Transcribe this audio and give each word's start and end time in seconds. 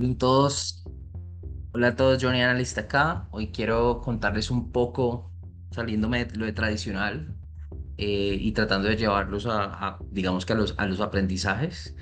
Hola 0.00 0.12
a 0.12 0.16
todos, 0.16 0.84
hola 1.72 1.88
a 1.88 1.96
todos, 1.96 2.22
Johnny 2.22 2.40
Analista 2.40 2.82
acá. 2.82 3.26
Hoy 3.32 3.48
quiero 3.48 4.00
contarles 4.00 4.48
un 4.48 4.70
poco, 4.70 5.32
saliéndome 5.72 6.24
de 6.24 6.36
lo 6.36 6.46
de 6.46 6.52
tradicional 6.52 7.34
eh, 7.96 8.38
y 8.40 8.52
tratando 8.52 8.86
de 8.86 8.96
llevarlos 8.96 9.46
a, 9.50 9.98
digamos 10.12 10.46
que 10.46 10.52
a 10.52 10.56
los, 10.56 10.76
a 10.78 10.86
los 10.86 11.00
aprendizajes, 11.00 11.96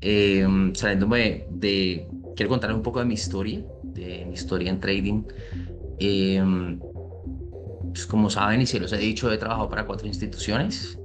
eh, 0.00 0.46
saliéndome 0.74 1.48
de, 1.50 2.08
quiero 2.36 2.50
contarles 2.50 2.76
un 2.76 2.84
poco 2.84 3.00
de 3.00 3.06
mi 3.06 3.14
historia, 3.14 3.60
de 3.82 4.26
mi 4.26 4.34
historia 4.34 4.70
en 4.70 4.78
trading. 4.78 5.24
Eh, 5.98 6.78
pues 7.92 8.06
como 8.06 8.30
saben 8.30 8.60
y 8.60 8.66
si 8.66 8.78
los 8.78 8.92
he 8.92 8.98
dicho, 8.98 9.32
he 9.32 9.38
trabajado 9.38 9.68
para 9.68 9.86
cuatro 9.86 10.06
instituciones, 10.06 11.00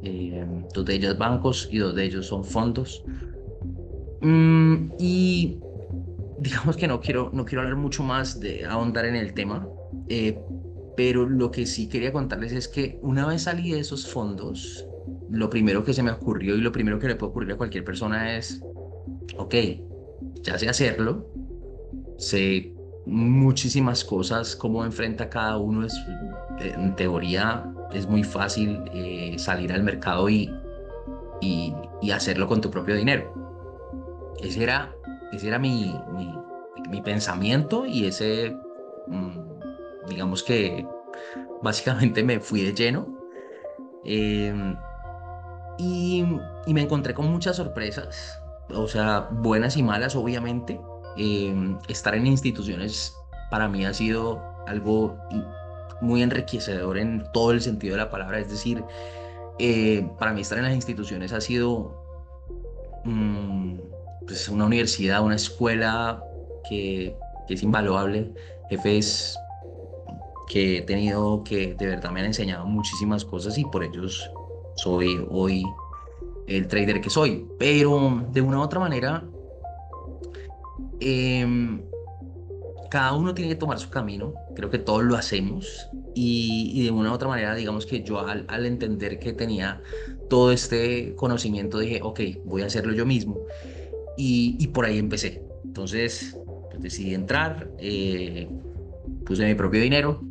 dos 0.76 0.86
de 0.86 0.94
ellas 0.94 1.18
bancos 1.18 1.68
y 1.72 1.80
dos 1.80 1.96
de 1.96 2.04
ellos 2.04 2.28
son 2.28 2.46
fondos. 2.46 3.04
Mm, 4.22 4.92
y 5.00 5.65
digamos 6.46 6.78
que 6.78 6.88
no 6.88 7.02
quiero, 7.02 7.32
no 7.34 7.44
quiero 7.44 7.64
hablar 7.64 7.76
mucho 7.76 8.04
más 8.04 8.40
de 8.40 8.66
ahondar 8.66 9.06
en 9.06 9.16
el 9.16 9.34
tema, 9.34 9.68
eh, 10.10 10.40
pero 10.96 11.28
lo 11.28 11.50
que 11.50 11.66
sí 11.66 11.90
quería 11.90 12.14
contarles 12.14 12.52
es 12.52 12.68
que 12.68 13.00
una 13.02 13.26
vez 13.26 13.44
salí 13.44 13.72
de 13.72 13.80
esos 13.80 14.08
fondos, 14.08 14.86
lo 15.32 15.50
primero 15.50 15.84
que 15.84 15.94
se 15.94 16.04
me 16.04 16.12
ocurrió 16.12 16.56
y 16.56 16.62
lo 16.62 16.72
primero 16.72 17.00
que 17.00 17.08
le 17.08 17.16
puede 17.16 17.32
ocurrir 17.32 17.52
a 17.54 17.58
cualquier 17.58 17.84
persona 17.84 18.38
es, 18.38 18.62
ok, 19.38 19.56
ya 20.44 20.60
sé 20.60 20.70
hacerlo, 20.70 21.28
sé 22.18 22.72
muchísimas 23.08 24.06
cosas, 24.06 24.56
cómo 24.56 24.86
enfrenta 24.86 25.30
cada 25.30 25.58
uno, 25.58 25.84
es, 25.84 26.00
en 26.60 26.96
teoría 26.96 27.72
es 27.92 28.08
muy 28.08 28.24
fácil 28.24 28.82
eh, 28.94 29.36
salir 29.40 29.74
al 29.74 29.82
mercado 29.82 30.30
y, 30.30 30.54
y, 31.42 31.74
y 32.04 32.12
hacerlo 32.12 32.48
con 32.48 32.62
tu 32.62 32.70
propio 32.70 32.96
dinero. 32.96 33.34
Ese 34.44 34.64
era 34.64 34.96
ese 35.36 35.48
era 35.48 35.60
mi, 35.60 35.96
mi, 36.90 37.02
pensamiento 37.02 37.86
y 37.86 38.06
ese, 38.06 38.56
mm, 39.08 39.40
digamos 40.10 40.44
que 40.44 40.86
básicamente 41.62 42.24
me 42.24 42.40
fui 42.40 42.62
de 42.62 42.74
lleno. 42.74 43.08
Em, 44.04 44.76
y, 45.78 46.24
me 46.68 46.82
encontré 46.82 47.14
con 47.14 47.32
muchas 47.32 47.58
sorpresas, 47.58 48.42
o 48.70 48.88
sea, 48.88 49.28
buenas 49.32 49.78
y 49.78 49.84
malas, 49.84 50.16
obviamente. 50.16 50.80
Em, 51.18 51.78
estar 51.88 52.16
en 52.16 52.28
instituciones 52.28 53.16
para 53.50 53.70
mí 53.70 53.86
ha 53.86 53.94
sido 53.94 54.42
algo 54.68 55.18
muy 56.02 56.22
enriquecedor 56.22 56.98
en 56.98 57.24
todo 57.34 57.52
el 57.52 57.62
sentido 57.62 57.96
de 57.96 58.04
la 58.04 58.10
palabra, 58.10 58.40
es 58.40 58.50
decir, 58.50 58.84
eh, 59.60 60.10
para 60.20 60.34
mí 60.34 60.42
estar 60.42 60.58
en 60.58 60.66
las 60.66 60.76
instituciones 60.76 61.32
ha 61.32 61.40
sido 61.40 62.04
mm, 63.06 63.78
pues, 64.26 64.50
una 64.50 64.66
universidad, 64.66 65.24
una 65.24 65.36
escuela 65.36 66.24
que, 66.70 67.16
es 67.48 67.62
invaluable, 67.62 68.32
jefes 68.70 69.38
que 70.48 70.78
he 70.78 70.82
tenido 70.82 71.44
que 71.44 71.76
de 71.76 71.88
verdad 71.88 72.12
me 72.12 72.22
han 72.22 72.28
enseñado 72.28 72.66
muchísimas 72.66 73.24
cosas 73.24 73.58
y 73.58 73.66
por 73.66 73.84
ellos 73.84 74.30
soy 74.78 75.24
hoy 75.30 75.64
el 76.48 76.68
trader 76.68 77.02
que 77.02 77.10
soy. 77.10 77.48
Pero 77.60 78.26
de 78.32 78.42
una 78.42 78.60
u 78.60 78.62
otra 78.62 78.80
manera, 78.80 79.24
em, 81.00 81.82
cada 82.90 83.14
uno 83.14 83.34
tiene 83.34 83.52
que 83.52 83.58
tomar 83.58 83.80
su 83.80 83.90
camino, 83.90 84.34
creo 84.56 84.70
que 84.70 84.80
todos 84.80 85.04
lo 85.04 85.16
hacemos. 85.16 85.88
Y, 86.16 86.84
de 86.84 86.92
una 86.92 87.12
u 87.12 87.14
otra 87.14 87.28
manera, 87.28 87.54
digamos 87.56 87.86
que 87.86 88.02
yo 88.02 88.20
al 88.20 88.66
entender 88.66 89.20
que 89.20 89.34
tenía 89.34 89.82
todo 90.30 90.52
este 90.52 91.14
conocimiento 91.16 91.78
dije, 91.78 92.00
ok, 92.02 92.20
voy 92.46 92.62
a 92.62 92.68
hacerlo 92.68 92.94
yo 92.94 93.06
mismo 93.06 93.38
y, 94.18 94.68
por 94.68 94.86
ahí 94.86 94.98
empecé. 94.98 95.42
Entonces 95.64 96.38
pues, 96.70 96.82
decidí 96.82 97.14
entrar, 97.14 97.70
eh, 97.78 98.50
puse 99.26 99.46
mi 99.46 99.56
propio 99.56 99.82
dinero 99.82 100.22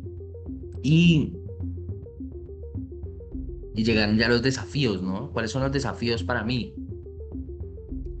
y, 0.81 1.33
y 3.75 3.83
llegaron 3.83 4.17
ya 4.17 4.27
los 4.27 4.41
desafíos, 4.41 5.01
¿no? 5.01 5.31
¿Cuáles 5.31 5.51
son 5.51 5.63
los 5.63 5.71
desafíos 5.71 6.23
para 6.23 6.43
mí? 6.43 6.73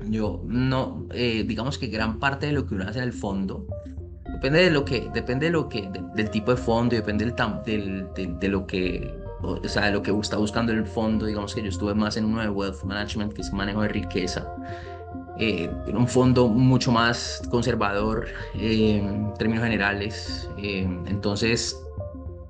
Yo 0.09 0.43
no, 0.45 1.07
eh, 1.11 1.43
digamos 1.47 1.77
que 1.77 1.87
gran 1.87 2.19
parte 2.19 2.47
de 2.47 2.51
lo 2.51 2.67
que 2.67 2.75
uno 2.75 2.87
hace 2.87 2.99
en 2.99 3.05
el 3.05 3.13
fondo 3.13 3.67
depende 4.33 4.63
de 4.63 4.69
lo 4.69 4.85
que, 4.85 5.09
depende 5.13 5.47
de 5.47 5.51
lo 5.51 5.67
que, 5.67 5.89
del 6.15 6.29
tipo 6.29 6.51
de 6.51 6.57
fondo, 6.57 6.95
depende 6.95 7.25
del, 7.25 8.07
del, 8.13 8.39
de 8.39 8.47
lo 8.47 8.67
que, 8.67 9.11
o 9.41 9.67
sea, 9.67 9.85
de 9.85 9.93
lo 9.93 10.03
que 10.03 10.11
está 10.11 10.37
buscando 10.37 10.71
el 10.71 10.85
fondo. 10.85 11.25
Digamos 11.25 11.55
que 11.55 11.63
yo 11.63 11.69
estuve 11.69 11.95
más 11.95 12.17
en 12.17 12.25
uno 12.25 12.41
de 12.41 12.49
wealth 12.49 12.83
management, 12.83 13.33
que 13.33 13.41
es 13.41 13.51
manejo 13.51 13.81
de 13.81 13.87
riqueza 13.87 14.45
eh, 15.37 15.69
un 15.87 16.07
fondo 16.07 16.47
mucho 16.47 16.91
más 16.91 17.41
conservador 17.49 18.27
eh, 18.55 19.01
en 19.03 19.33
términos 19.33 19.63
generales. 19.63 20.49
Eh, 20.57 20.87
entonces, 21.07 21.77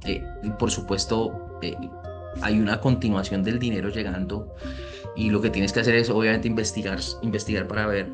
eh, 0.05 0.23
por 0.59 0.69
supuesto, 0.69 1.31
hay 2.41 2.59
una 2.59 2.79
continuación 2.79 3.43
del 3.43 3.57
dinero 3.57 3.89
llegando 3.89 4.53
y 5.15 5.29
lo 5.29 5.41
que 5.41 5.49
tienes 5.49 5.73
que 5.73 5.79
hacer 5.79 5.95
es 5.95 6.09
obviamente 6.09 6.47
investigar, 6.47 6.99
investigar 7.21 7.67
para 7.67 7.87
ver 7.87 8.11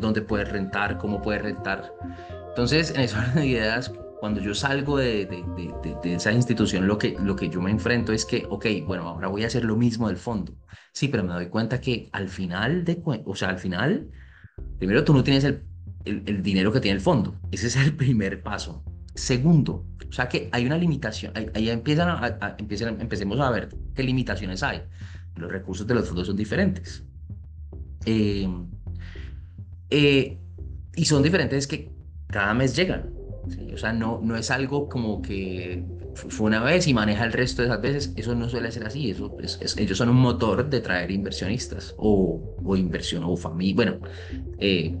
dónde 0.00 0.22
puedes 0.22 0.50
rentar, 0.50 0.98
cómo 0.98 1.22
puedes 1.22 1.42
rentar. 1.42 1.92
Entonces, 2.48 2.90
en 2.90 3.00
esas 3.02 3.36
ideas, 3.44 3.92
cuando 4.20 4.40
yo 4.40 4.54
salgo 4.54 4.96
de, 4.98 5.26
de, 5.26 5.44
de, 5.82 5.96
de, 6.02 6.14
esa 6.14 6.32
institución, 6.32 6.86
lo 6.86 6.98
que, 6.98 7.16
lo 7.22 7.36
que 7.36 7.48
yo 7.48 7.60
me 7.60 7.70
enfrento 7.70 8.12
es 8.12 8.24
que, 8.24 8.46
ok, 8.48 8.66
bueno, 8.86 9.08
ahora 9.08 9.28
voy 9.28 9.44
a 9.44 9.46
hacer 9.46 9.64
lo 9.64 9.76
mismo 9.76 10.08
del 10.08 10.16
fondo. 10.16 10.54
Sí, 10.92 11.08
pero 11.08 11.22
me 11.24 11.32
doy 11.32 11.48
cuenta 11.48 11.80
que 11.80 12.08
al 12.12 12.28
final 12.28 12.84
de, 12.84 13.02
o 13.04 13.36
sea, 13.36 13.50
al 13.50 13.58
final, 13.58 14.08
primero 14.78 15.04
tú 15.04 15.12
no 15.12 15.22
tienes 15.22 15.44
el, 15.44 15.62
el, 16.06 16.42
dinero 16.42 16.72
que 16.72 16.80
tiene 16.80 16.96
el 16.96 17.02
fondo. 17.02 17.38
Ese 17.50 17.66
es 17.66 17.76
el 17.76 17.94
primer 17.94 18.42
paso. 18.42 18.82
Segundo, 19.14 19.86
o 20.08 20.12
sea 20.12 20.28
que 20.28 20.48
hay 20.52 20.66
una 20.66 20.78
limitación. 20.78 21.32
Ahí, 21.54 21.68
empiezan 21.68 22.08
a, 22.08 22.56
empiezan, 22.58 23.00
empecemos 23.00 23.40
a 23.40 23.50
ver 23.50 23.68
qué 23.94 24.02
limitaciones 24.02 24.62
hay. 24.62 24.82
Los 25.36 25.50
recursos 25.50 25.86
de 25.86 25.94
los 25.94 26.06
fondos 26.08 26.26
son 26.26 26.36
diferentes. 26.36 27.04
Eh, 28.06 28.48
eh, 29.90 30.38
y 30.94 31.04
son 31.04 31.22
diferentes 31.22 31.66
que 31.66 31.90
cada 32.28 32.54
mes 32.54 32.74
llegan. 32.74 33.15
O 33.72 33.76
sea, 33.76 33.92
no, 33.92 34.20
no 34.22 34.36
es 34.36 34.50
algo 34.50 34.88
como 34.88 35.22
que 35.22 35.84
fue 36.14 36.46
una 36.46 36.62
vez 36.62 36.88
y 36.88 36.94
maneja 36.94 37.24
el 37.24 37.32
resto 37.32 37.62
de 37.62 37.68
esas 37.68 37.80
veces. 37.80 38.12
Eso 38.16 38.34
no 38.34 38.48
suele 38.48 38.70
ser 38.72 38.86
así. 38.86 39.10
Eso 39.10 39.36
es, 39.40 39.76
ellos 39.76 39.98
son 39.98 40.08
un 40.08 40.16
motor 40.16 40.68
de 40.68 40.80
traer 40.80 41.10
inversionistas 41.10 41.94
o, 41.98 42.56
o 42.64 42.76
inversión 42.76 43.24
o 43.24 43.36
familia. 43.36 43.74
Bueno, 43.74 43.98
eh, 44.58 44.96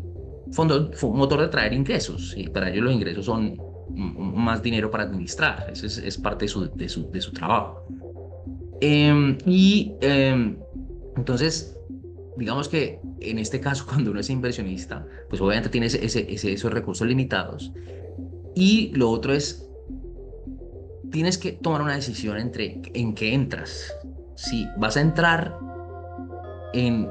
fondo, 0.52 0.90
motor 1.02 1.40
de 1.40 1.48
traer 1.48 1.72
ingresos. 1.72 2.34
Y 2.36 2.48
para 2.48 2.70
ellos 2.70 2.84
los 2.84 2.94
ingresos 2.94 3.24
son 3.24 3.56
más 3.88 4.62
dinero 4.62 4.90
para 4.90 5.04
administrar. 5.04 5.68
Eso 5.72 5.86
es, 5.86 5.98
es 5.98 6.18
parte 6.18 6.44
de 6.44 6.48
su, 6.48 6.70
de 6.74 6.88
su, 6.88 7.10
de 7.10 7.20
su 7.20 7.32
trabajo. 7.32 7.86
Em, 8.80 9.38
y 9.46 9.94
em, 10.02 10.56
entonces, 11.16 11.76
digamos 12.36 12.68
que 12.68 13.00
en 13.20 13.38
este 13.38 13.60
caso, 13.60 13.86
cuando 13.88 14.10
uno 14.10 14.20
es 14.20 14.30
inversionista, 14.30 15.06
pues 15.28 15.40
obviamente 15.40 15.70
tiene 15.70 15.86
ese, 15.86 16.04
ese, 16.04 16.52
esos 16.52 16.72
recursos 16.72 17.06
limitados 17.06 17.72
y 18.56 18.90
lo 18.96 19.10
otro 19.10 19.34
es, 19.34 19.68
tienes 21.12 21.36
que 21.36 21.52
tomar 21.52 21.82
una 21.82 21.94
decisión 21.94 22.38
entre 22.38 22.80
en 22.94 23.14
qué 23.14 23.34
entras. 23.34 23.94
Si 24.34 24.66
vas 24.78 24.96
a 24.96 25.02
entrar 25.02 25.58
en 26.72 27.08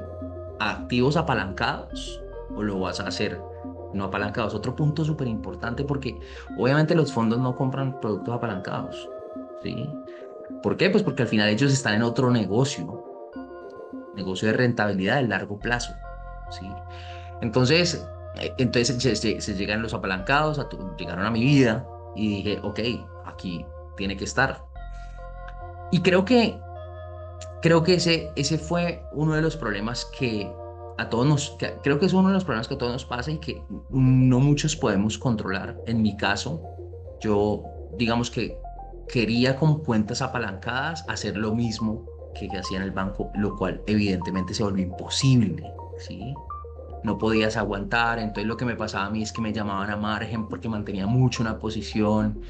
activos 0.59 1.15
apalancados 1.15 2.19
o 2.55 2.63
lo 2.63 2.79
vas 2.79 2.99
a 2.99 3.07
hacer 3.07 3.39
no 3.93 4.05
apalancados. 4.05 4.55
Otro 4.55 4.75
punto 4.75 5.05
súper 5.05 5.27
importante 5.27 5.83
porque 5.83 6.19
obviamente 6.57 6.95
los 6.95 7.13
fondos 7.13 7.39
no 7.39 7.55
compran 7.55 7.99
productos 7.99 8.33
apalancados. 8.33 9.07
¿sí? 9.61 9.87
¿Por 10.63 10.77
qué? 10.77 10.89
Pues 10.89 11.03
porque 11.03 11.21
al 11.21 11.27
final 11.27 11.49
ellos 11.49 11.71
están 11.71 11.93
en 11.93 12.01
otro 12.01 12.31
negocio, 12.31 13.31
negocio 14.15 14.47
de 14.47 14.55
rentabilidad 14.55 15.17
de 15.17 15.27
largo 15.27 15.59
plazo. 15.59 15.93
¿sí? 16.49 16.67
Entonces, 17.41 18.03
entonces 18.57 19.19
se, 19.19 19.53
llegan 19.55 19.81
los 19.81 19.93
apalancados, 19.93 20.59
llegaron 20.97 21.25
a 21.25 21.31
mi 21.31 21.43
vida 21.43 21.87
y 22.15 22.37
dije, 22.37 22.59
ok, 22.63 22.79
aquí 23.25 23.65
tiene 23.97 24.17
que 24.17 24.25
estar. 24.25 24.63
Y 25.91 26.01
creo 26.01 26.25
que, 26.25 26.57
creo 27.61 27.83
que 27.83 27.95
ese, 27.95 28.31
ese 28.35 28.57
fue 28.57 29.03
uno 29.13 29.33
de 29.33 29.41
los 29.41 29.55
problemas 29.55 30.05
que 30.17 30.51
a 30.97 31.09
todos 31.09 31.25
nos, 31.25 31.57
creo 31.83 31.99
que 31.99 32.05
es 32.05 32.13
uno 32.13 32.29
de 32.29 32.33
los 32.33 32.45
problemas 32.45 32.67
que 32.67 32.75
a 32.75 32.77
todos 32.77 32.91
nos 32.91 33.05
pasa 33.05 33.31
y 33.31 33.37
que 33.37 33.61
no 33.89 34.39
muchos 34.39 34.75
podemos 34.75 35.17
controlar. 35.17 35.77
En 35.85 36.01
mi 36.01 36.15
caso, 36.15 36.61
yo 37.21 37.63
digamos 37.97 38.31
que 38.31 38.57
quería 39.07 39.55
con 39.55 39.83
cuentas 39.83 40.21
apalancadas 40.21 41.05
hacer 41.07 41.37
lo 41.37 41.53
mismo 41.53 42.05
que 42.33 42.49
hacía 42.57 42.77
en 42.77 42.83
el 42.83 42.91
banco, 42.91 43.31
lo 43.35 43.55
cual 43.55 43.81
evidentemente 43.87 44.53
se 44.53 44.63
volvió 44.63 44.85
imposible, 44.85 45.63
¿sí? 45.97 46.33
No 47.05 47.17
podías 47.17 47.55
aguantar, 47.57 48.19
entonces 48.19 48.45
lo 48.45 48.57
que 48.57 48.65
me 48.65 48.75
pasaba 48.75 49.05
a 49.05 49.09
mí 49.09 49.21
es 49.21 49.31
que 49.31 49.41
me 49.41 49.53
llamaban 49.53 49.89
a 49.89 49.95
margen 49.95 50.47
porque 50.47 50.67
mantenía 50.67 51.07
mucho 51.07 51.41
una 51.41 51.59
posición 51.59 52.41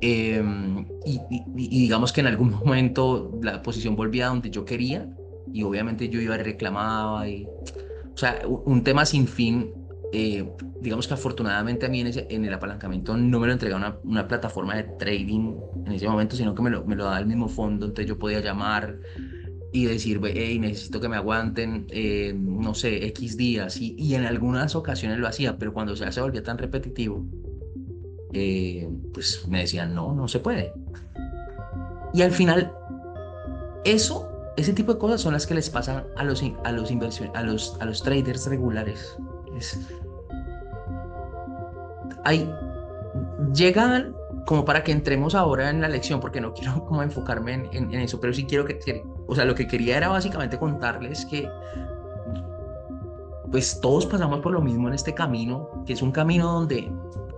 em, 0.00 0.86
y, 1.06 1.20
digamos 1.56 2.12
que 2.12 2.20
en 2.20 2.26
algún 2.26 2.50
momento 2.64 3.38
la 3.42 3.62
posición 3.62 3.96
volvía 3.96 4.26
a 4.26 4.28
donde 4.28 4.50
yo 4.50 4.64
quería 4.64 5.08
y 5.52 5.62
obviamente 5.62 6.08
yo 6.08 6.20
iba 6.20 6.34
y 6.34 6.42
reclamaba 6.42 7.28
y, 7.28 7.44
o 7.44 8.16
sea, 8.16 8.42
un 8.46 8.82
tema 8.82 9.06
sin 9.06 9.26
fin 9.26 9.72
eh, 10.14 10.46
digamos 10.82 11.08
que 11.08 11.14
afortunadamente 11.14 11.86
a 11.86 11.88
mí 11.88 12.02
en, 12.02 12.44
el 12.44 12.52
apalancamiento 12.52 13.16
no 13.16 13.40
me 13.40 13.46
lo 13.46 13.54
entregaba 13.54 13.86
una, 13.86 13.96
una, 14.04 14.28
plataforma 14.28 14.76
de 14.76 14.82
trading 14.82 15.54
en 15.86 15.92
ese 15.92 16.06
momento, 16.06 16.36
sino 16.36 16.54
que 16.54 16.60
me 16.60 16.68
lo, 16.68 16.84
me 16.84 16.96
lo 16.96 17.04
daba 17.04 17.18
el 17.18 17.24
mismo 17.24 17.48
fondo, 17.48 17.86
entonces 17.86 18.06
yo 18.06 18.18
podía 18.18 18.40
llamar 18.40 18.98
y 19.72 19.86
decir, 19.86 20.20
hey, 20.22 20.58
necesito 20.58 21.00
que 21.00 21.08
me 21.08 21.16
aguanten, 21.16 21.86
eh, 21.88 22.34
no 22.36 22.74
sé, 22.74 23.06
X 23.06 23.36
días, 23.38 23.78
y, 23.78 23.94
y, 23.98 24.14
en 24.14 24.26
algunas 24.26 24.76
ocasiones 24.76 25.18
lo 25.18 25.26
hacía, 25.26 25.56
pero 25.56 25.72
cuando 25.72 25.94
ya 25.94 26.12
se 26.12 26.20
volvía 26.20 26.42
tan 26.42 26.58
repetitivo, 26.58 27.24
eh, 28.34 28.88
pues 29.14 29.46
me 29.48 29.60
decían, 29.60 29.94
no, 29.94 30.14
no 30.14 30.28
se 30.28 30.40
puede. 30.40 30.72
Y 32.12 32.20
al 32.20 32.32
final, 32.32 32.72
eso, 33.84 34.28
ese 34.58 34.74
tipo 34.74 34.92
de 34.92 34.98
cosas 34.98 35.22
son 35.22 35.32
las 35.32 35.46
que 35.46 35.54
les 35.54 35.70
pasan 35.70 36.04
a 36.16 36.24
los, 36.24 36.42
a 36.64 36.72
los, 36.72 36.90
a 37.34 37.42
los, 37.42 37.76
a 37.80 37.84
los 37.86 38.02
traders 38.02 38.46
regulares. 38.46 39.16
Es, 39.56 39.80
hay, 42.24 42.48
llegan 43.54 44.14
como 44.46 44.64
para 44.64 44.82
que 44.82 44.92
entremos 44.92 45.34
ahora 45.34 45.70
en 45.70 45.80
la 45.80 45.88
lección, 45.88 46.20
porque 46.20 46.40
no 46.40 46.52
quiero 46.52 46.84
como 46.86 47.02
enfocarme 47.02 47.68
en, 47.72 47.92
eso, 47.94 48.20
pero 48.20 48.32
sí 48.32 48.44
quiero 48.44 48.64
que, 48.64 49.04
o 49.26 49.34
sea, 49.34 49.44
lo 49.44 49.54
que 49.54 49.66
quería 49.66 49.96
era 49.96 50.08
básicamente 50.08 50.58
contarles 50.58 51.24
que 51.26 51.48
pues 53.50 53.80
todos 53.82 54.06
pasamos 54.06 54.40
por 54.40 54.52
lo 54.52 54.62
mismo 54.62 54.88
en 54.88 54.94
este 54.94 55.12
camino, 55.12 55.84
que 55.86 55.92
es 55.92 56.00
un 56.00 56.10
camino 56.10 56.50
donde 56.50 56.90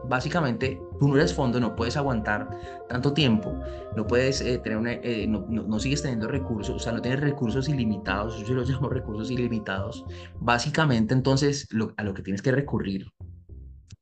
básicamente 0.08 0.80
tú 1.00 1.08
no 1.08 1.16
eres 1.16 1.34
fondo, 1.34 1.58
no 1.58 1.74
puedes 1.74 1.96
aguantar 1.96 2.48
tanto 2.88 3.12
tiempo, 3.12 3.52
no 3.96 4.06
puedes 4.06 4.40
eh, 4.40 4.58
tener 4.58 5.00
eh, 5.02 5.26
no, 5.26 5.44
no, 5.48 5.78
sigues 5.80 6.02
teniendo 6.02 6.28
recursos, 6.28 6.76
o 6.76 6.78
sea, 6.78 6.92
no 6.92 7.02
tienes 7.02 7.20
recursos 7.20 7.68
ilimitados, 7.68 8.46
yo 8.46 8.54
los 8.54 8.68
llamo 8.70 8.88
recursos 8.88 9.30
ilimitados. 9.30 10.04
Básicamente, 10.38 11.14
entonces, 11.14 11.68
a 11.96 12.04
lo 12.04 12.14
que 12.14 12.22
tienes 12.22 12.42
que 12.42 12.52
recurrir 12.52 13.10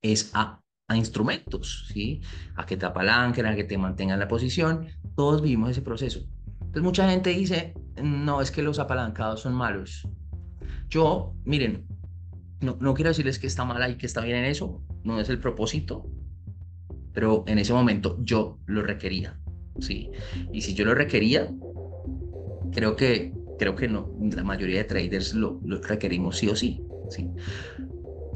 es 0.03 0.31
a, 0.35 0.62
a 0.93 0.97
instrumentos, 0.97 1.87
¿sí? 1.93 2.21
A 2.57 2.67
que 2.67 2.77
te 2.77 2.87
apalanquen, 2.87 3.47
a 3.47 3.55
que 3.55 3.65
te 3.65 3.77
mantengan 3.79 4.19
la 4.19 4.29
posición. 4.29 4.87
Todos 5.17 5.43
vivimos 5.43 5.71
ese 5.71 5.83
proceso. 5.83 6.21
Entonces, 6.61 6.83
mucha 6.83 7.11
gente 7.11 7.31
dice, 7.31 7.75
no, 8.03 8.41
es 8.41 8.51
que 8.51 8.63
los 8.63 8.79
apalancados 8.79 9.41
son 9.41 9.55
malos. 9.55 10.09
Yo, 10.89 11.35
miren, 11.45 11.87
no, 12.61 12.77
no 12.81 12.95
quiero 12.95 13.11
decirles 13.11 13.39
que 13.39 13.47
está 13.47 13.65
mal 13.65 13.91
y 13.91 13.97
que 13.97 14.07
está 14.07 14.21
bien 14.23 14.37
en 14.37 14.45
eso, 14.45 14.83
no 15.05 15.21
es 15.21 15.29
el 15.29 15.39
propósito, 15.39 16.07
pero 17.13 17.45
en 17.47 17.59
ese 17.59 17.73
momento 17.73 18.17
yo 18.21 18.59
lo 18.67 18.83
requería, 18.83 19.39
¿sí? 19.81 20.11
Y 20.53 20.63
si 20.63 20.75
yo 20.75 20.85
lo 20.85 20.95
requería, 20.95 21.51
creo 22.73 22.97
que, 22.97 23.35
creo 23.59 23.77
que 23.77 23.89
no, 23.89 24.11
la 24.21 24.45
mayoría 24.45 24.79
de 24.79 24.85
traders 24.85 25.35
lo, 25.35 25.61
lo 25.65 25.81
requerimos 25.81 26.39
sí 26.39 26.49
o 26.49 26.57
sí, 26.57 26.83
¿sí? 27.11 27.31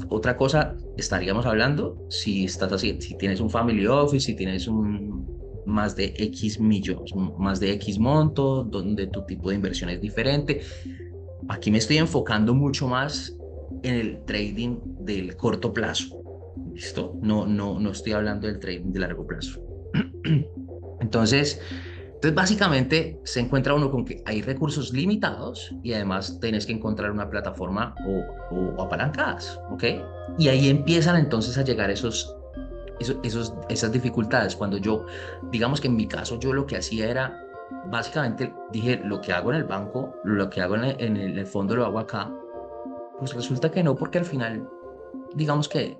Otra 0.08 0.36
cosa 0.36 0.76
estaríamos 0.96 1.46
hablando 1.46 1.98
si 2.08 2.44
estás 2.44 2.72
así, 2.72 3.00
si 3.00 3.16
tienes 3.16 3.40
un 3.40 3.50
family 3.50 3.86
office, 3.86 4.26
si 4.26 4.34
tienes 4.34 4.68
un 4.68 5.26
más 5.64 5.96
de 5.96 6.14
X 6.16 6.60
millones, 6.60 7.12
más 7.14 7.58
de 7.60 7.72
X 7.72 7.98
monto, 7.98 8.62
donde 8.62 9.08
tu 9.08 9.24
tipo 9.26 9.50
de 9.50 9.56
inversión 9.56 9.90
es 9.90 10.00
diferente. 10.00 10.62
Aquí 11.48 11.70
me 11.70 11.78
estoy 11.78 11.98
enfocando 11.98 12.54
mucho 12.54 12.86
más 12.88 13.36
en 13.82 13.94
el 13.94 14.24
trading 14.24 14.78
del 14.82 15.36
corto 15.36 15.72
plazo, 15.72 16.16
¿Listo? 16.72 17.14
No, 17.20 17.46
no, 17.46 17.78
no 17.78 17.90
estoy 17.90 18.12
hablando 18.12 18.46
del 18.46 18.58
trading 18.58 18.92
de 18.92 19.00
largo 19.00 19.26
plazo. 19.26 19.60
Entonces, 21.00 21.60
entonces, 22.16 22.34
básicamente 22.34 23.20
se 23.24 23.40
encuentra 23.40 23.74
uno 23.74 23.90
con 23.90 24.06
que 24.06 24.22
hay 24.24 24.40
recursos 24.40 24.90
limitados 24.94 25.74
y 25.82 25.92
además 25.92 26.38
tienes 26.40 26.64
que 26.64 26.72
encontrar 26.72 27.10
una 27.10 27.28
plataforma 27.28 27.94
o, 28.06 28.56
o, 28.56 28.82
apalancadas, 28.82 29.60
¿ok? 29.70 29.84
Y 30.38 30.48
ahí 30.48 30.70
empiezan 30.70 31.16
entonces 31.16 31.58
a 31.58 31.62
llegar 31.62 31.90
esos, 31.90 32.34
esos, 33.22 33.52
esas 33.68 33.92
dificultades. 33.92 34.56
Cuando 34.56 34.78
yo, 34.78 35.04
digamos 35.52 35.78
que 35.78 35.88
en 35.88 35.96
mi 35.96 36.08
caso, 36.08 36.38
yo 36.38 36.54
lo 36.54 36.64
que 36.64 36.78
hacía 36.78 37.10
era, 37.10 37.46
básicamente 37.90 38.50
dije, 38.72 38.98
lo 39.04 39.20
que 39.20 39.34
hago 39.34 39.50
en 39.50 39.58
el 39.58 39.64
banco, 39.64 40.14
lo 40.24 40.48
que 40.48 40.62
hago 40.62 40.76
en 40.76 40.84
el, 40.84 41.00
en 41.00 41.16
el 41.38 41.46
fondo 41.46 41.76
lo 41.76 41.84
hago 41.84 41.98
acá. 41.98 42.32
Pues 43.18 43.34
resulta 43.34 43.70
que 43.70 43.82
no, 43.82 43.94
porque 43.94 44.16
al 44.16 44.24
final, 44.24 44.66
digamos 45.34 45.68
que 45.68 45.98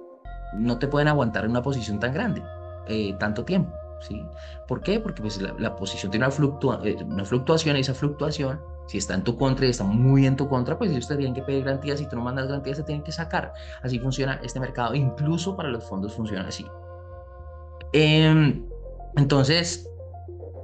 no 0.55 0.79
te 0.79 0.89
pueden 0.89 1.09
aguantar 1.09 1.45
en 1.45 1.51
una 1.51 1.63
posición 1.63 2.01
tan 2.01 2.15
grande, 2.15 2.43
eh, 2.87 3.15
tanto 3.19 3.45
tiempo. 3.45 3.71
¿Sí? 4.01 4.23
¿Por 4.69 4.81
qué? 4.81 5.01
Porque 5.01 5.23
pues, 5.23 5.41
la, 5.41 5.77
posición 5.77 6.11
tiene 6.11 6.27
una, 6.27 6.33
fluctua 6.33 6.81
eh, 6.85 6.97
una 7.05 7.25
fluctuación 7.25 7.77
esa 7.77 7.95
fluctuación, 7.95 8.61
si 8.87 8.99
está 8.99 9.15
en 9.15 9.25
tu 9.25 9.37
contra 9.37 9.67
y 9.67 9.71
está 9.71 9.85
muy 9.85 10.27
en 10.27 10.37
tu 10.37 10.49
contra, 10.49 10.79
pues 10.79 10.91
ellos 10.91 11.09
te 11.09 11.17
tienen 11.17 11.35
que 11.35 11.43
pedir 11.43 11.65
garantías. 11.65 11.99
Si 11.99 12.09
tú 12.09 12.17
no 12.17 12.23
mandas 12.23 12.47
garantías, 12.47 12.79
te 12.79 12.85
tienen 12.85 13.03
que 13.03 13.13
sacar. 13.13 13.53
Así 13.83 13.99
funciona 13.99 14.41
este 14.45 14.61
mercado. 14.61 14.95
Incluso 14.95 15.57
para 15.57 15.69
los 15.69 15.85
fondos 15.85 16.15
funciona 16.15 16.47
así. 16.47 16.65
Em, 17.93 18.65
entonces, 19.17 19.89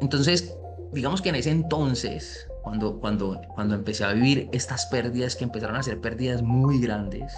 entonces, 0.01 0.57
digamos 0.93 1.21
que 1.21 1.31
en 1.31 1.37
ese 1.37 1.51
entonces, 1.51 2.49
cuando, 2.63 3.01
cuando, 3.01 3.41
cuando 3.55 3.75
empecé 3.75 4.05
a 4.05 4.13
vivir 4.13 4.49
estas 4.53 4.87
pérdidas 4.87 5.35
que 5.35 5.45
empezaron 5.45 5.77
a 5.77 5.83
ser 5.83 6.01
pérdidas 6.01 6.43
muy 6.43 6.81
grandes, 6.81 7.33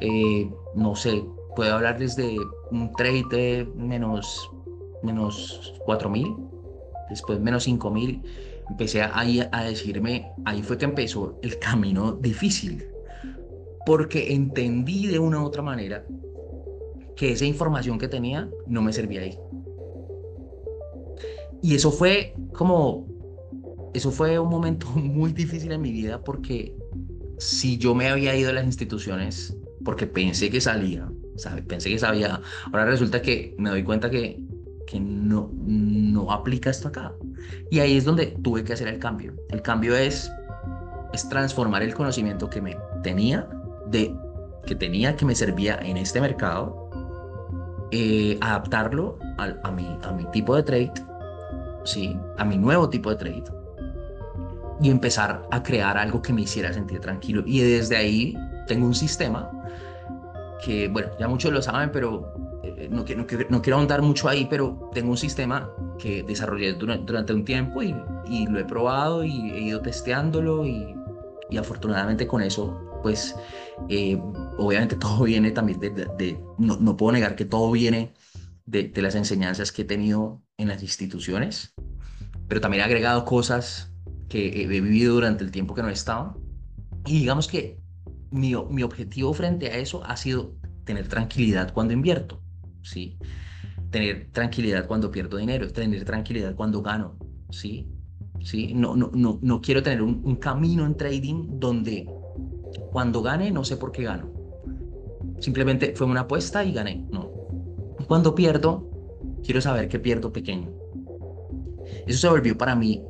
eh, 0.00 0.50
no 0.74 0.96
sé, 0.96 1.22
puedo 1.54 1.74
hablar 1.74 1.98
desde 1.98 2.36
un 2.70 2.92
trade 2.94 3.24
de 3.30 3.72
menos, 3.76 4.50
menos 5.02 5.74
4.000, 5.86 6.36
después 7.08 7.40
menos 7.40 7.66
5.000. 7.66 8.22
Empecé 8.70 9.02
ahí 9.02 9.42
a 9.50 9.64
decirme, 9.64 10.30
ahí 10.44 10.62
fue 10.62 10.78
que 10.78 10.84
empezó 10.84 11.38
el 11.42 11.58
camino 11.58 12.12
difícil, 12.12 12.86
porque 13.84 14.32
entendí 14.32 15.06
de 15.06 15.18
una 15.18 15.42
u 15.42 15.46
otra 15.46 15.62
manera 15.62 16.04
que 17.16 17.32
esa 17.32 17.44
información 17.44 17.98
que 17.98 18.08
tenía 18.08 18.48
no 18.66 18.82
me 18.82 18.92
servía 18.92 19.22
ahí. 19.22 19.38
Y 21.62 21.74
eso 21.74 21.90
fue 21.90 22.34
como, 22.52 23.06
eso 23.92 24.10
fue 24.10 24.38
un 24.38 24.48
momento 24.48 24.86
muy 24.94 25.32
difícil 25.32 25.72
en 25.72 25.82
mi 25.82 25.92
vida 25.92 26.22
porque 26.22 26.74
si 27.38 27.76
yo 27.76 27.94
me 27.94 28.08
había 28.08 28.36
ido 28.36 28.50
a 28.50 28.52
las 28.52 28.64
instituciones 28.64 29.56
porque 29.84 30.06
pensé 30.06 30.50
que 30.50 30.60
salía, 30.60 31.10
Pensé 31.66 31.90
que 31.90 31.98
sabía. 31.98 32.40
Ahora 32.66 32.84
resulta 32.86 33.22
que 33.22 33.54
me 33.58 33.70
doy 33.70 33.82
cuenta 33.82 34.10
que, 34.10 34.38
que 34.90 34.98
no, 34.98 35.50
no 35.54 36.32
aplica 36.32 36.70
esto 36.70 36.88
acá. 36.88 37.12
Y 37.70 37.78
ahí 37.78 37.96
es 37.96 38.04
donde 38.04 38.26
tuve 38.42 38.64
que 38.64 38.72
hacer 38.72 38.88
el 38.88 38.98
cambio. 38.98 39.34
El 39.50 39.62
cambio 39.62 39.96
es, 39.96 40.30
es 41.12 41.28
transformar 41.28 41.82
el 41.84 41.94
conocimiento 41.94 42.50
que 42.50 42.60
me 42.60 42.76
tenía, 43.04 43.48
de, 43.86 44.12
que 44.66 44.74
tenía, 44.74 45.14
que 45.14 45.24
me 45.24 45.36
servía 45.36 45.78
en 45.80 45.96
este 45.96 46.20
mercado, 46.20 46.90
eh, 47.92 48.36
adaptarlo 48.40 49.16
a, 49.38 49.54
a, 49.62 49.70
mi, 49.70 49.86
a 50.02 50.12
mi 50.12 50.24
tipo 50.32 50.56
de 50.56 50.64
trade, 50.64 50.92
¿sí? 51.84 52.16
a 52.38 52.44
mi 52.44 52.58
nuevo 52.58 52.88
tipo 52.88 53.10
de 53.10 53.16
trade, 53.16 53.44
y 54.82 54.90
empezar 54.90 55.46
a 55.52 55.62
crear 55.62 55.96
algo 55.98 56.20
que 56.20 56.32
me 56.32 56.42
hiciera 56.42 56.72
sentir 56.72 56.98
tranquilo. 56.98 57.44
Y 57.46 57.60
desde 57.60 57.96
ahí 57.96 58.36
tengo 58.66 58.86
un 58.86 58.94
sistema 58.94 59.48
que, 60.64 60.88
bueno, 60.88 61.10
ya 61.20 61.28
muchos 61.28 61.52
lo 61.52 61.62
saben, 61.62 61.92
pero 61.92 62.39
no, 62.90 63.04
no, 63.04 63.26
no, 63.48 63.62
quiero 63.62 63.78
ahondar 63.78 64.02
mucho 64.02 64.28
ahí, 64.28 64.46
pero 64.48 64.90
tengo 64.92 65.10
un 65.10 65.16
sistema 65.16 65.70
que 65.98 66.22
desarrollé 66.22 66.74
durante, 66.74 67.32
un 67.32 67.44
tiempo 67.44 67.82
y, 67.82 67.94
y, 68.28 68.46
lo 68.46 68.58
he 68.58 68.64
probado 68.64 69.24
y 69.24 69.50
he 69.50 69.60
ido 69.60 69.80
testeándolo 69.80 70.66
y, 70.66 70.94
y 71.50 71.56
afortunadamente 71.56 72.26
con 72.26 72.42
eso, 72.42 73.00
pues, 73.02 73.34
eh, 73.88 74.18
obviamente 74.58 74.96
todo 75.00 75.24
viene 75.24 75.50
también 75.50 75.80
de, 75.80 76.38
no, 76.58 76.76
no, 76.76 76.96
puedo 76.96 77.12
negar 77.12 77.36
que 77.36 77.44
todo 77.44 77.70
viene 77.70 78.14
de, 78.66 78.92
las 78.96 79.14
enseñanzas 79.14 79.72
que 79.72 79.82
he 79.82 79.84
tenido 79.86 80.42
en 80.56 80.68
las 80.68 80.82
instituciones, 80.82 81.74
pero 82.48 82.60
también 82.60 82.82
he 82.82 82.84
agregado 82.84 83.24
cosas 83.24 83.92
que 84.28 84.62
he 84.62 84.66
vivido 84.66 85.14
durante 85.14 85.44
el 85.44 85.50
tiempo 85.50 85.74
que 85.74 85.82
no 85.82 85.88
he 85.88 85.92
estado. 85.92 86.40
Y 87.06 87.20
digamos 87.20 87.48
que 87.48 87.80
mi, 88.30 88.54
mi 88.70 88.82
objetivo 88.82 89.32
frente 89.32 89.68
a 89.68 89.76
eso 89.76 90.04
ha 90.04 90.16
sido 90.16 90.54
tener 90.84 91.08
tranquilidad 91.08 91.72
cuando 91.72 91.94
invierto, 91.94 92.42
¿sí? 92.82 93.18
Tener 93.90 94.28
tranquilidad 94.32 94.86
cuando 94.86 95.10
pierdo 95.10 95.36
dinero, 95.36 95.70
tener 95.72 96.04
tranquilidad 96.04 96.54
cuando 96.54 96.82
gano, 96.82 97.16
¿sí? 97.50 97.88
¿Sí? 98.42 98.72
No, 98.74 98.96
no, 98.96 99.10
no, 99.14 99.38
no 99.42 99.60
quiero 99.60 99.82
tener 99.82 100.02
un, 100.02 100.36
camino 100.36 100.86
en 100.86 100.96
trading 100.96 101.58
donde 101.58 102.08
cuando 102.90 103.20
gane 103.22 103.50
no 103.50 103.64
sé 103.64 103.76
por 103.76 103.92
qué 103.92 104.04
gano. 104.04 104.30
Simplemente 105.40 105.94
fue 105.94 106.06
una 106.06 106.20
apuesta 106.20 106.64
y 106.64 106.72
gané, 106.72 107.06
no. 107.10 107.30
Cuando 108.06 108.34
pierdo, 108.34 108.90
quiero 109.42 109.60
saber 109.60 109.88
que 109.88 109.98
pierdo 109.98 110.32
pequeño. 110.32 110.70
Eso 112.06 112.18
se 112.18 112.28
volvió 112.28 112.56
para 112.56 112.74
mí, 112.74 113.02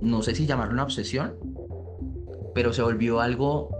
no 0.00 0.22
sé 0.22 0.34
si 0.34 0.46
llamarlo 0.46 0.74
una 0.74 0.84
obsesión, 0.84 1.36
pero 2.54 2.72
se 2.72 2.82
volvió 2.82 3.20
algo 3.20 3.70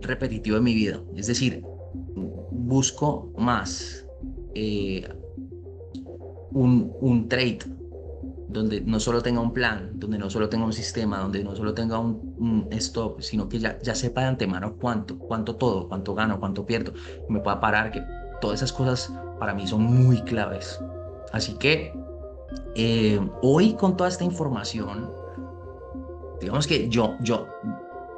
repetitivo 0.00 0.56
en 0.56 0.64
mi 0.64 0.74
vida. 0.74 1.00
Es 1.16 1.26
decir, 1.26 1.62
busco 2.68 3.32
más 3.38 4.04
eh, 4.54 5.08
un, 6.52 6.92
un 7.00 7.28
trade 7.28 7.60
donde 8.48 8.82
no 8.82 9.00
solo 9.00 9.22
tenga 9.22 9.40
un 9.40 9.52
plan, 9.52 9.92
donde 9.94 10.18
no 10.18 10.28
solo 10.28 10.50
tenga 10.50 10.66
un 10.66 10.72
sistema, 10.72 11.18
donde 11.18 11.42
no 11.42 11.56
solo 11.56 11.72
tenga 11.72 11.98
un, 11.98 12.68
stop, 12.72 13.20
sino 13.20 13.48
que 13.48 13.58
ya, 13.58 13.78
ya 13.80 13.94
sepa 13.94 14.22
de 14.22 14.26
antemano 14.28 14.74
cuánto, 14.80 15.18
cuánto 15.18 15.56
todo, 15.56 15.88
cuánto 15.88 16.14
gano, 16.14 16.38
cuánto 16.38 16.64
pierdo, 16.66 16.92
me 17.28 17.40
pueda 17.40 17.60
parar, 17.60 17.90
que 17.90 18.02
todas 18.40 18.58
esas 18.60 18.72
cosas 18.72 19.12
para 19.38 19.54
mí 19.54 19.66
son 19.66 19.82
muy 19.82 20.20
claves. 20.22 20.78
Así 21.32 21.54
que 21.54 21.92
eh, 22.74 23.20
hoy 23.42 23.74
con 23.74 23.96
toda 23.96 24.08
esta 24.08 24.24
información, 24.24 25.10
digamos 26.40 26.66
que 26.66 26.88
yo, 26.88 27.16
yo, 27.20 27.46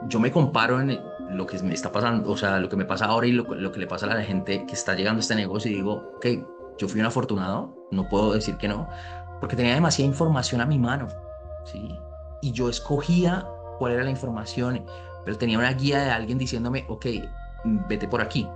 yo 0.08 0.20
me 0.20 0.30
comparo 0.30 0.80
en 0.80 0.90
lo 1.30 1.46
que 1.46 1.58
me 1.62 1.74
está 1.74 1.92
pasando, 1.92 2.30
o 2.30 2.36
sea, 2.36 2.58
lo 2.58 2.68
que 2.68 2.76
me 2.76 2.84
pasa 2.84 3.06
ahora 3.06 3.26
y 3.26 3.32
lo, 3.32 3.46
que 3.46 3.78
le 3.78 3.86
pasa 3.86 4.06
a 4.06 4.14
la 4.14 4.22
gente 4.22 4.64
que 4.66 4.72
está 4.72 4.94
llegando 4.94 5.18
a 5.18 5.22
este 5.22 5.34
negocio 5.34 5.70
y 5.70 5.74
digo, 5.74 6.12
ok, 6.16 6.26
yo 6.78 6.88
fui 6.88 7.00
un 7.00 7.06
afortunado, 7.06 7.76
no 7.90 8.08
puedo 8.08 8.32
decir 8.32 8.56
que 8.56 8.68
no, 8.68 8.88
porque 9.40 9.56
tenía 9.56 9.74
demasiada 9.74 10.08
información 10.08 10.60
a 10.60 10.66
mi 10.66 10.78
mano, 10.78 11.08
¿sí? 11.64 11.94
Y 12.42 12.52
yo 12.52 12.68
escogía 12.68 13.46
cuál 13.78 13.92
era 13.92 14.04
la 14.04 14.10
información, 14.10 14.84
pero 15.24 15.36
tenía 15.36 15.58
una 15.58 15.72
guía 15.72 16.00
de 16.00 16.10
alguien 16.10 16.38
diciéndome, 16.38 16.84
ok, 16.88 17.06
vete 17.88 18.08
por 18.08 18.20
aquí, 18.20 18.48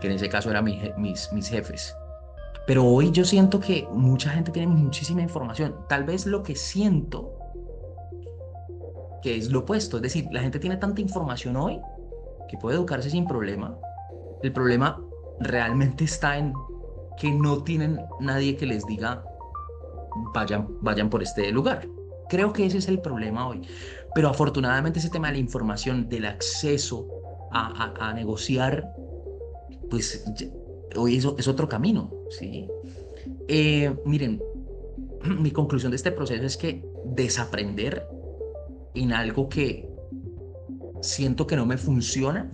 que 0.00 0.06
en 0.06 0.14
ese 0.14 0.28
caso 0.28 0.50
eran 0.50 0.64
mis, 0.64 1.32
mis 1.32 1.48
jefes. 1.48 1.96
Pero 2.66 2.84
hoy 2.84 3.10
yo 3.10 3.24
siento 3.24 3.60
que 3.60 3.86
mucha 3.92 4.30
gente 4.30 4.50
tiene 4.50 4.68
muchísima 4.68 5.20
información. 5.20 5.76
Tal 5.86 6.04
vez 6.04 6.24
lo 6.24 6.42
que 6.42 6.56
siento 6.56 7.30
que 9.24 9.38
es 9.38 9.50
lo 9.50 9.60
opuesto. 9.60 9.96
Es 9.96 10.02
decir, 10.02 10.28
la 10.30 10.42
gente 10.42 10.58
tiene 10.58 10.76
tanta 10.76 11.00
información 11.00 11.56
hoy 11.56 11.80
que 12.50 12.58
puede 12.58 12.76
educarse 12.76 13.08
sin 13.08 13.26
problema. 13.26 13.74
El 14.42 14.52
problema 14.52 15.02
realmente 15.40 16.04
está 16.04 16.36
en 16.36 16.52
que 17.18 17.30
no 17.30 17.64
tienen 17.64 17.98
nadie 18.20 18.54
que 18.54 18.66
les 18.66 18.84
diga 18.84 19.24
vayan, 20.34 20.68
vayan 20.82 21.08
por 21.08 21.22
este 21.22 21.50
lugar. 21.50 21.88
Creo 22.28 22.52
que 22.52 22.66
ese 22.66 22.78
es 22.78 22.88
el 22.88 23.00
problema 23.00 23.48
hoy. 23.48 23.62
Pero 24.14 24.28
afortunadamente 24.28 24.98
ese 24.98 25.08
tema 25.08 25.28
de 25.28 25.34
la 25.34 25.38
información, 25.38 26.06
del 26.10 26.26
acceso 26.26 27.08
a, 27.50 27.94
a, 27.98 28.12
negociar, 28.12 28.92
pues 29.88 30.22
hoy 30.96 31.16
es, 31.16 31.26
es, 31.38 31.48
otro 31.48 31.66
camino. 31.66 32.12
¿sí? 32.28 32.68
Eh, 33.48 33.90
miren, 34.04 34.42
mi 35.40 35.50
conclusión 35.50 35.92
de 35.92 35.96
este 35.96 36.12
proceso 36.12 36.44
es 36.44 36.58
que 36.58 36.84
desaprender 37.06 38.06
en 38.94 39.12
algo 39.12 39.48
que 39.48 39.88
siento 41.00 41.46
que 41.46 41.56
no 41.56 41.66
me 41.66 41.76
funciona, 41.76 42.50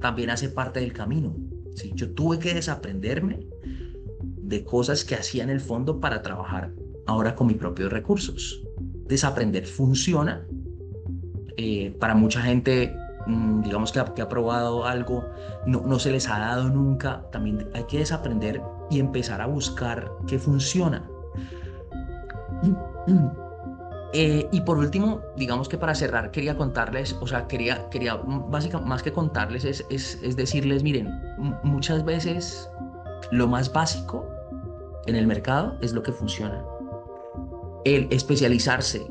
también 0.00 0.30
hace 0.30 0.48
parte 0.48 0.80
del 0.80 0.92
camino. 0.92 1.34
Yo 1.94 2.10
tuve 2.12 2.38
que 2.38 2.54
desaprenderme 2.54 3.46
de 4.20 4.64
cosas 4.64 5.04
que 5.04 5.14
hacía 5.14 5.44
en 5.44 5.50
el 5.50 5.60
fondo 5.60 6.00
para 6.00 6.22
trabajar 6.22 6.72
ahora 7.06 7.34
con 7.34 7.46
mis 7.46 7.56
propios 7.56 7.92
recursos. 7.92 8.62
Desaprender 9.06 9.66
funciona. 9.66 10.46
Eh, 11.56 11.96
para 11.98 12.14
mucha 12.14 12.40
gente, 12.42 12.94
mm, 13.26 13.62
digamos 13.62 13.92
que 13.92 14.00
ha, 14.00 14.14
que 14.14 14.22
ha 14.22 14.28
probado 14.28 14.86
algo, 14.86 15.24
no, 15.66 15.82
no 15.86 15.98
se 15.98 16.10
les 16.10 16.28
ha 16.28 16.38
dado 16.38 16.68
nunca. 16.68 17.28
También 17.30 17.68
hay 17.74 17.84
que 17.84 17.98
desaprender 17.98 18.62
y 18.90 19.00
empezar 19.00 19.40
a 19.40 19.46
buscar 19.46 20.10
qué 20.26 20.38
funciona. 20.38 21.08
Eh, 24.14 24.48
y 24.52 24.62
por 24.62 24.78
último, 24.78 25.20
digamos 25.36 25.68
que 25.68 25.76
para 25.76 25.94
cerrar, 25.94 26.30
quería 26.30 26.56
contarles, 26.56 27.14
o 27.20 27.26
sea, 27.26 27.46
quería, 27.46 27.90
quería 27.90 28.14
básicamente, 28.14 28.88
más 28.88 29.02
que 29.02 29.12
contarles, 29.12 29.64
es, 29.64 29.84
es, 29.90 30.18
es 30.22 30.34
decirles, 30.34 30.82
miren, 30.82 31.10
muchas 31.62 32.04
veces 32.04 32.70
lo 33.30 33.46
más 33.46 33.70
básico 33.70 34.26
en 35.06 35.14
el 35.14 35.26
mercado 35.26 35.76
es 35.82 35.92
lo 35.92 36.02
que 36.02 36.12
funciona. 36.12 36.64
El 37.84 38.08
especializarse 38.10 39.06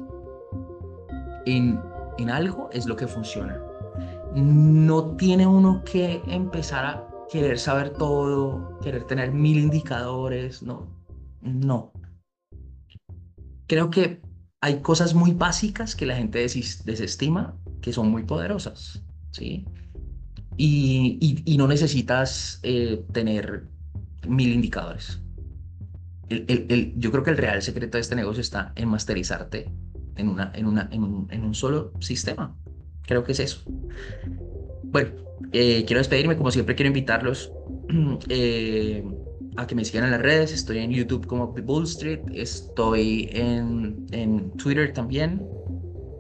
en, 1.46 1.80
en 2.18 2.30
algo 2.30 2.70
es 2.72 2.88
lo 2.88 2.96
que 2.96 3.08
funciona. 3.08 3.62
No 4.34 5.16
tiene 5.16 5.46
uno 5.46 5.84
que 5.84 6.22
empezar 6.28 6.86
a 6.86 7.08
querer 7.32 7.60
saber 7.60 7.92
todo, 7.92 8.80
querer 8.80 9.04
tener 9.04 9.32
mil 9.32 9.60
indicadores, 9.60 10.64
no, 10.64 10.88
no. 11.42 11.92
Creo 13.68 13.90
que 13.90 14.22
hay 14.62 14.82
cosas 14.82 15.14
muy 15.14 15.32
básicas 15.32 15.96
que 15.96 16.06
la 16.06 16.16
gente 16.16 16.40
desestima 16.40 17.56
que 17.82 17.94
son 17.94 18.10
muy 18.10 18.24
poderosas, 18.24 19.04
¿sí? 19.32 19.66
Y, 20.58 21.56
no 21.58 21.68
necesitas 21.68 22.60
eh, 22.64 23.04
tener 23.14 23.68
mil 24.28 24.52
indicadores. 24.54 25.22
Yo 26.98 27.12
creo 27.12 27.24
que 27.24 27.30
el 27.30 27.38
real 27.38 27.62
secreto 27.62 27.98
de 27.98 28.02
este 28.02 28.16
negocio 28.16 28.42
está 28.42 28.74
en 28.76 28.90
masterizarte 28.90 29.72
en 30.16 30.28
un 30.28 31.54
solo 31.54 31.94
sistema. 32.00 32.56
Creo 33.04 33.24
que 33.24 33.32
es 33.32 33.40
eso. 33.40 33.62
Bueno, 34.84 35.12
eh, 35.52 35.84
quiero 35.86 36.00
despedirme, 36.00 36.38
como 36.38 36.52
siempre 36.52 36.76
quiero 36.76 36.88
invitarlos. 36.88 37.52
Eh, 38.30 39.02
a 39.58 39.68
que 39.68 39.76
me 39.76 39.84
sigan 39.84 40.06
en 40.06 40.12
las 40.12 40.22
redes. 40.22 40.54
Estoy 40.54 40.80
en 40.80 40.92
YouTube 40.92 41.26
como 41.28 41.48
Bull 41.48 41.84
Street. 41.84 42.20
Estoy 42.34 43.30
en, 43.34 44.06
en 44.12 44.52
Twitter 44.52 44.94
también. 44.94 45.46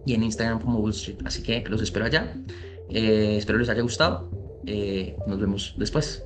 Y 0.06 0.14
en 0.14 0.24
Instagram 0.24 0.60
como 0.60 0.80
Bull 0.80 0.92
Street. 0.92 1.20
Así 1.26 1.44
que 1.44 1.64
los 1.70 1.82
espero 1.82 2.06
allá. 2.06 2.34
Eh, 2.90 3.36
espero 3.38 3.60
les 3.60 3.70
haya 3.70 3.82
gustado. 3.82 4.30
Eh, 4.66 5.16
nos 5.28 5.40
vemos 5.40 5.76
después. 5.78 6.24